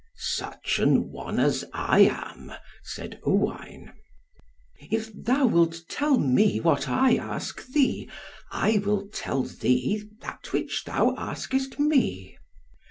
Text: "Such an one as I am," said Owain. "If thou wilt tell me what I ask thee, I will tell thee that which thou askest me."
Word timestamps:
"Such 0.17 0.79
an 0.79 1.11
one 1.11 1.39
as 1.39 1.63
I 1.73 1.99
am," 1.99 2.53
said 2.81 3.19
Owain. 3.23 3.93
"If 4.89 5.13
thou 5.13 5.45
wilt 5.45 5.81
tell 5.89 6.17
me 6.17 6.59
what 6.59 6.89
I 6.89 7.17
ask 7.17 7.63
thee, 7.67 8.09
I 8.51 8.79
will 8.83 9.07
tell 9.09 9.43
thee 9.43 10.03
that 10.21 10.53
which 10.53 10.85
thou 10.85 11.13
askest 11.19 11.77
me." 11.77 12.39